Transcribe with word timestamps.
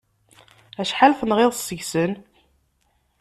Acḥal 0.81 1.13
tenɣiḍ 1.19 1.53
seg-sen? 1.55 2.11